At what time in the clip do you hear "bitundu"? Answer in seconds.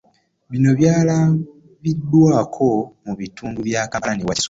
3.19-3.59